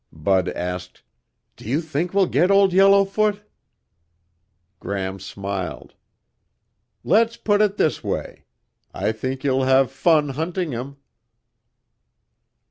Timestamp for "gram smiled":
4.79-5.93